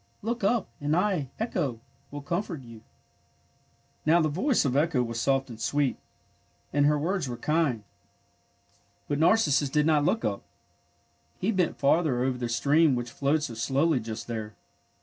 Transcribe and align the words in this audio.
Look 0.23 0.43
up, 0.43 0.67
and 0.81 0.95
I, 0.95 1.29
Echo, 1.39 1.79
will 2.09 2.23
comfort 2.23 2.63
you!" 2.63 2.81
Now 4.07 4.19
the 4.19 4.29
voice 4.29 4.65
of 4.65 4.75
Echo 4.75 5.03
was 5.03 5.21
soft 5.21 5.47
and 5.51 5.61
sweet, 5.61 5.95
and 6.73 6.87
her 6.87 6.97
words 6.97 7.29
were 7.29 7.37
kind, 7.37 7.83
but 9.07 9.19
Narcissus 9.19 9.69
did 9.69 9.85
NARCISSUS 9.85 9.99
27 10.05 10.05
not 10.05 10.11
look 10.31 10.39
up. 10.39 10.43
He 11.37 11.51
bent 11.51 11.77
farther 11.77 12.23
over 12.23 12.39
the 12.39 12.49
stream 12.49 12.95
which 12.95 13.11
flowed 13.11 13.43
so 13.43 13.53
slowly 13.53 13.99
just 13.99 14.25
there. 14.25 14.55